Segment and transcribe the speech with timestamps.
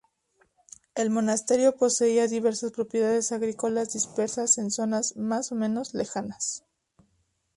[0.95, 6.65] El monasterio poseía diversas propiedades agrícolas dispersas en zonas más o menos lejanas.